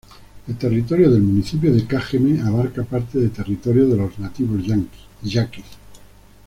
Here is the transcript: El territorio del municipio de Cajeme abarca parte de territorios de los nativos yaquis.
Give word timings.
El 0.47 0.57
territorio 0.57 1.11
del 1.11 1.21
municipio 1.21 1.71
de 1.71 1.85
Cajeme 1.85 2.41
abarca 2.41 2.81
parte 2.83 3.19
de 3.19 3.29
territorios 3.29 3.91
de 3.91 3.97
los 3.97 4.17
nativos 4.17 4.63
yaquis. 5.21 5.63